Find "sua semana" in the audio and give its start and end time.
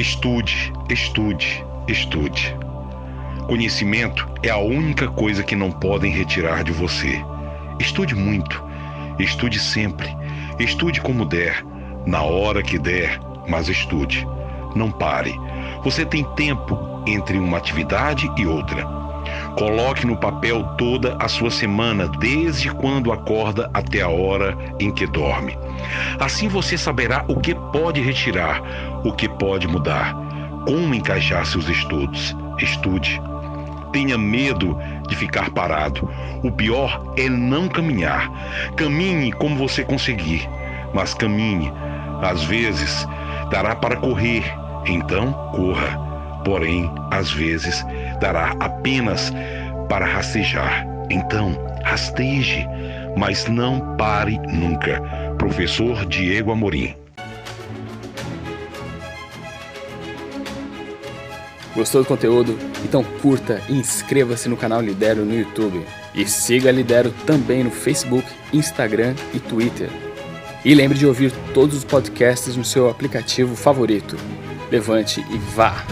21.28-22.08